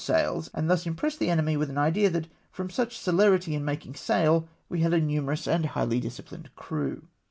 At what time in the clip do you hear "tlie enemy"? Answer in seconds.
1.17-1.55